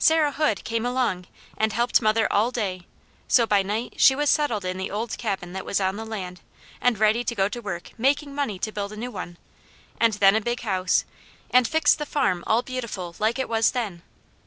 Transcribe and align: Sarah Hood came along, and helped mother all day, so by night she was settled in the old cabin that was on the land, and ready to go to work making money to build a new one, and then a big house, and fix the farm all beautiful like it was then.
Sarah 0.03 0.31
Hood 0.31 0.63
came 0.63 0.83
along, 0.83 1.27
and 1.57 1.73
helped 1.73 2.01
mother 2.01 2.25
all 2.33 2.49
day, 2.49 2.87
so 3.27 3.45
by 3.45 3.61
night 3.61 3.93
she 3.97 4.15
was 4.15 4.31
settled 4.31 4.65
in 4.65 4.79
the 4.79 4.89
old 4.89 5.15
cabin 5.19 5.53
that 5.53 5.63
was 5.63 5.79
on 5.79 5.95
the 5.95 6.05
land, 6.07 6.41
and 6.81 6.97
ready 6.97 7.23
to 7.23 7.35
go 7.35 7.47
to 7.47 7.59
work 7.61 7.91
making 7.99 8.33
money 8.33 8.57
to 8.57 8.71
build 8.71 8.91
a 8.91 8.97
new 8.97 9.11
one, 9.11 9.37
and 9.99 10.13
then 10.13 10.35
a 10.35 10.41
big 10.41 10.61
house, 10.61 11.05
and 11.51 11.67
fix 11.67 11.93
the 11.93 12.07
farm 12.07 12.43
all 12.47 12.63
beautiful 12.63 13.15
like 13.19 13.37
it 13.37 13.47
was 13.47 13.73
then. 13.73 14.01